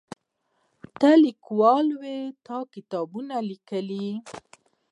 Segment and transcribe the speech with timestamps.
[0.99, 3.89] ته لیکوال وې تا کتابونه لیکل.